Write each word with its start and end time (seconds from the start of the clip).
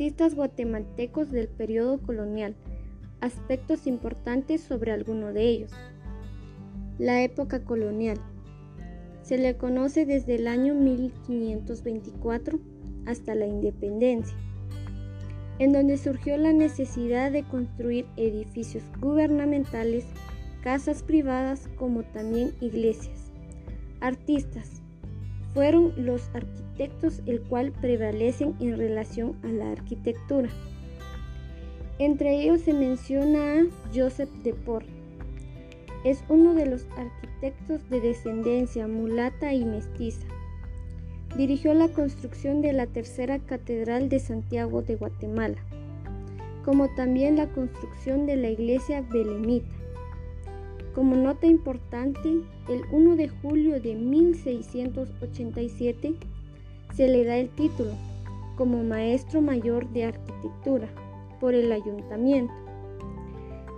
Artistas 0.00 0.34
guatemaltecos 0.34 1.30
del 1.30 1.46
periodo 1.46 2.00
colonial. 2.00 2.56
Aspectos 3.20 3.86
importantes 3.86 4.62
sobre 4.62 4.92
alguno 4.92 5.34
de 5.34 5.46
ellos. 5.46 5.72
La 6.98 7.22
época 7.22 7.64
colonial. 7.64 8.16
Se 9.20 9.36
le 9.36 9.58
conoce 9.58 10.06
desde 10.06 10.36
el 10.36 10.48
año 10.48 10.74
1524 10.74 12.58
hasta 13.04 13.34
la 13.34 13.44
independencia, 13.44 14.34
en 15.58 15.74
donde 15.74 15.98
surgió 15.98 16.38
la 16.38 16.54
necesidad 16.54 17.30
de 17.30 17.42
construir 17.42 18.06
edificios 18.16 18.84
gubernamentales, 19.02 20.06
casas 20.62 21.02
privadas 21.02 21.68
como 21.76 22.04
también 22.04 22.52
iglesias. 22.62 23.30
Artistas. 24.00 24.80
Fueron 25.54 25.92
los 25.96 26.30
arquitectos 26.32 27.22
el 27.26 27.40
cual 27.40 27.72
prevalecen 27.72 28.54
en 28.60 28.78
relación 28.78 29.36
a 29.42 29.48
la 29.48 29.72
arquitectura. 29.72 30.48
Entre 31.98 32.40
ellos 32.40 32.62
se 32.62 32.72
menciona 32.72 33.60
a 33.60 33.64
Joseph 33.94 34.30
de 34.42 34.54
Port. 34.54 34.86
Es 36.04 36.24
uno 36.28 36.54
de 36.54 36.66
los 36.66 36.86
arquitectos 36.96 37.88
de 37.90 38.00
descendencia 38.00 38.86
mulata 38.86 39.52
y 39.52 39.64
mestiza. 39.64 40.26
Dirigió 41.36 41.74
la 41.74 41.88
construcción 41.88 42.62
de 42.62 42.72
la 42.72 42.86
tercera 42.86 43.38
catedral 43.38 44.08
de 44.08 44.18
Santiago 44.18 44.82
de 44.82 44.96
Guatemala, 44.96 45.58
como 46.64 46.88
también 46.94 47.36
la 47.36 47.48
construcción 47.48 48.26
de 48.26 48.36
la 48.36 48.48
iglesia 48.48 49.02
belemita. 49.02 49.79
Como 50.94 51.16
nota 51.16 51.46
importante, 51.46 52.42
el 52.68 52.82
1 52.92 53.16
de 53.16 53.28
julio 53.28 53.80
de 53.80 53.94
1687 53.94 56.14
se 56.94 57.08
le 57.08 57.24
da 57.24 57.36
el 57.36 57.48
título 57.50 57.92
como 58.56 58.82
maestro 58.82 59.40
mayor 59.40 59.88
de 59.90 60.06
arquitectura 60.06 60.88
por 61.38 61.54
el 61.54 61.70
ayuntamiento. 61.70 62.52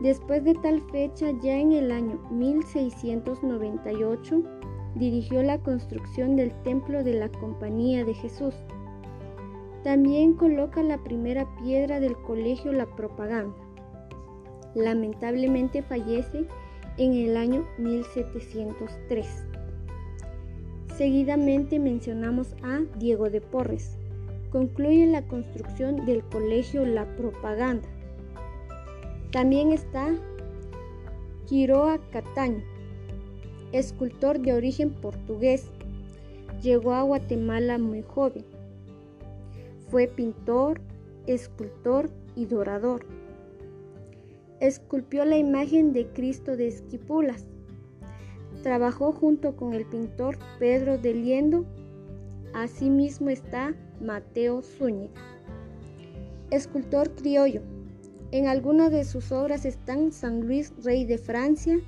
Después 0.00 0.44
de 0.44 0.54
tal 0.54 0.80
fecha, 0.90 1.32
ya 1.42 1.58
en 1.58 1.72
el 1.72 1.90
año 1.92 2.18
1698, 2.30 4.42
dirigió 4.94 5.42
la 5.42 5.58
construcción 5.58 6.36
del 6.36 6.52
templo 6.62 7.04
de 7.04 7.12
la 7.14 7.28
Compañía 7.28 8.04
de 8.04 8.14
Jesús. 8.14 8.54
También 9.84 10.34
coloca 10.34 10.82
la 10.82 10.98
primera 10.98 11.46
piedra 11.56 12.00
del 12.00 12.16
colegio 12.22 12.72
La 12.72 12.86
Propaganda. 12.86 13.54
Lamentablemente 14.74 15.82
fallece 15.82 16.46
en 17.00 17.14
el 17.14 17.38
año 17.38 17.66
1703. 17.78 19.26
Seguidamente 20.98 21.78
mencionamos 21.78 22.54
a 22.62 22.82
Diego 22.98 23.30
de 23.30 23.40
Porres, 23.40 23.96
concluye 24.52 25.06
la 25.06 25.26
construcción 25.26 26.04
del 26.04 26.22
colegio 26.24 26.84
La 26.84 27.06
Propaganda. 27.16 27.88
También 29.32 29.72
está 29.72 30.14
Quiroa 31.46 31.98
Cataño, 32.12 32.62
escultor 33.72 34.38
de 34.38 34.52
origen 34.52 34.90
portugués. 34.90 35.70
Llegó 36.60 36.92
a 36.92 37.02
Guatemala 37.02 37.78
muy 37.78 38.02
joven. 38.02 38.44
Fue 39.88 40.06
pintor, 40.06 40.82
escultor 41.26 42.10
y 42.36 42.44
dorador. 42.44 43.06
Esculpió 44.60 45.24
la 45.24 45.38
imagen 45.38 45.92
de 45.92 46.06
Cristo 46.08 46.56
de 46.56 46.68
Esquipulas. 46.68 47.46
Trabajó 48.62 49.12
junto 49.12 49.56
con 49.56 49.72
el 49.72 49.86
pintor 49.86 50.38
Pedro 50.58 50.98
de 50.98 51.14
Liendo. 51.14 51.64
Asimismo 52.52 53.30
está 53.30 53.74
Mateo 54.00 54.62
Zúñiga. 54.62 55.20
Escultor 56.50 57.14
criollo. 57.14 57.62
En 58.32 58.46
algunas 58.46 58.92
de 58.92 59.04
sus 59.04 59.32
obras 59.32 59.64
están 59.64 60.12
San 60.12 60.46
Luis, 60.46 60.72
rey 60.84 61.04
de 61.04 61.18
Francia, 61.18 61.80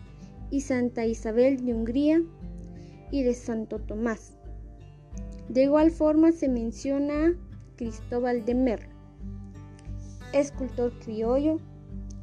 y 0.53 0.61
Santa 0.61 1.07
Isabel 1.07 1.65
de 1.65 1.75
Hungría 1.75 2.23
y 3.11 3.23
de 3.23 3.35
Santo 3.35 3.79
Tomás. 3.79 4.37
De 5.49 5.65
igual 5.65 5.91
forma 5.91 6.31
se 6.31 6.49
menciona 6.49 7.35
Cristóbal 7.77 8.45
de 8.45 8.55
Merlo, 8.55 8.95
escultor 10.35 10.93
criollo, 11.01 11.59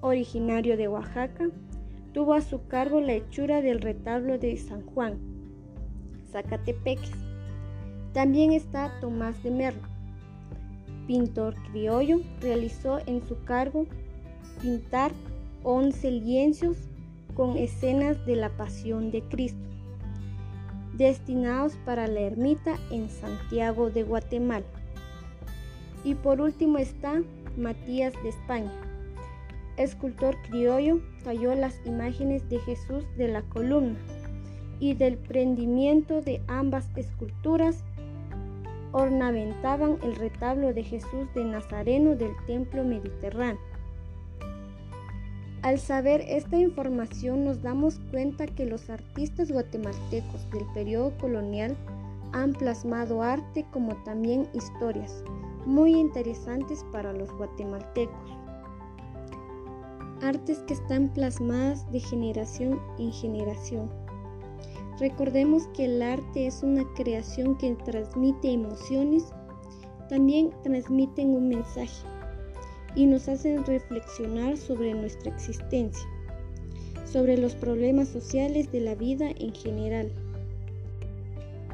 originario 0.02 0.78
de 0.78 0.88
Oaxaca, 0.88 1.50
tuvo 2.14 2.34
a 2.34 2.42
su 2.42 2.68
cargo 2.68 3.02
la 3.02 3.14
hechura 3.14 3.62
del 3.62 3.82
retablo 3.82 4.38
de 4.38 4.58
San 4.58 4.86
Juan, 4.86 5.18
Zacatepeques. 6.32 7.12
También 8.14 8.52
está 8.52 8.92
Tomás 9.00 9.42
de 9.44 9.52
Merlo, 9.52 9.88
pintor 11.08 11.56
criollo, 11.72 12.22
realizó 12.42 13.00
en 13.06 13.26
su 13.28 13.44
cargo 13.44 13.86
pintar 14.62 15.12
11 15.64 16.12
lienzos 16.12 16.78
con 17.36 17.58
escenas 17.58 18.26
de 18.26 18.36
la 18.36 18.50
pasión 18.50 19.12
de 19.12 19.22
Cristo, 19.24 19.70
destinados 20.98 21.78
para 21.86 22.08
la 22.08 22.22
ermita 22.22 22.78
en 22.92 23.10
Santiago 23.10 23.90
de 23.90 24.04
Guatemala. 24.04 24.66
Y 26.04 26.16
por 26.16 26.42
último 26.42 26.78
está 26.78 27.22
Matías 27.58 28.14
de 28.24 28.30
España. 28.30 28.89
Escultor 29.80 30.36
criollo, 30.42 31.00
talló 31.24 31.56
las 31.56 31.80
imágenes 31.86 32.48
de 32.50 32.60
Jesús 32.60 33.06
de 33.18 33.30
la 33.30 33.42
columna 33.44 33.98
y 34.82 34.94
del 34.94 35.18
prendimiento 35.18 36.22
de 36.22 36.42
ambas 36.48 36.90
esculturas 36.98 37.84
ornamentaban 38.92 39.98
el 40.04 40.18
retablo 40.18 40.74
de 40.74 40.84
Jesús 40.84 41.34
de 41.34 41.46
Nazareno 41.46 42.16
del 42.16 42.34
templo 42.46 42.84
mediterráneo. 42.84 43.62
Al 45.62 45.80
saber 45.80 46.26
esta 46.28 46.58
información 46.58 47.46
nos 47.46 47.62
damos 47.62 48.00
cuenta 48.12 48.48
que 48.48 48.66
los 48.66 48.90
artistas 48.90 49.50
guatemaltecos 49.50 50.50
del 50.52 50.66
periodo 50.74 51.18
colonial 51.20 51.78
han 52.34 52.52
plasmado 52.52 53.24
arte 53.24 53.66
como 53.72 53.96
también 54.04 54.46
historias 54.54 55.24
muy 55.66 55.96
interesantes 55.96 56.86
para 56.92 57.14
los 57.14 57.32
guatemaltecos. 57.32 58.39
Artes 60.22 60.60
que 60.68 60.74
están 60.74 61.14
plasmadas 61.14 61.90
de 61.92 62.00
generación 62.00 62.80
en 62.98 63.12
generación 63.12 63.90
Recordemos 65.00 65.68
que 65.70 65.86
el 65.86 66.02
arte 66.02 66.48
es 66.48 66.62
una 66.62 66.84
creación 66.94 67.58
que 67.58 67.74
transmite 67.86 68.52
emociones, 68.52 69.24
también 70.10 70.52
transmiten 70.62 71.30
un 71.30 71.48
mensaje 71.48 72.06
y 72.96 73.06
nos 73.06 73.30
hacen 73.30 73.66
reflexionar 73.66 74.58
sobre 74.58 74.94
nuestra 74.94 75.32
existencia, 75.34 76.06
sobre 77.06 77.38
los 77.38 77.56
problemas 77.56 78.10
sociales 78.10 78.74
de 78.74 78.82
la 78.82 78.96
vida 78.96 79.30
en 79.38 79.56
general. 79.56 80.12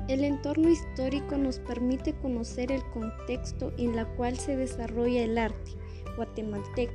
El 0.08 0.24
entorno 0.24 0.70
histórico 0.70 1.36
nos 1.36 1.58
permite 1.58 2.14
conocer 2.14 2.72
el 2.72 2.84
contexto 2.92 3.74
en 3.80 3.98
el 3.98 4.06
cual 4.10 4.38
se 4.38 4.56
desarrolla 4.56 5.24
el 5.24 5.40
arte 5.40 5.72
guatemalteco, 6.16 6.94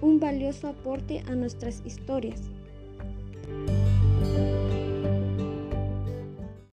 un 0.00 0.20
valioso 0.20 0.68
aporte 0.68 1.22
a 1.26 1.34
nuestras 1.34 1.82
historias. 1.84 2.40